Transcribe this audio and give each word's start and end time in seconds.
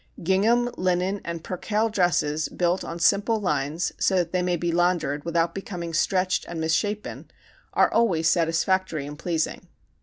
Gingham, 0.23 0.71
linen, 0.77 1.21
and 1.23 1.43
percale 1.43 1.87
dresses 1.87 2.49
built 2.49 2.83
on 2.83 2.97
simple 2.97 3.39
lines 3.39 3.91
so 3.99 4.15
that 4.15 4.31
they 4.31 4.41
may 4.41 4.55
be 4.55 4.71
laundered 4.71 5.23
without 5.23 5.53
becoming 5.53 5.93
stretched 5.93 6.43
and 6.45 6.59
misshapen, 6.59 7.29
are 7.73 7.93
always 7.93 8.27
satisfactory 8.27 9.05
and 9.05 9.19
pleasing. 9.19 9.67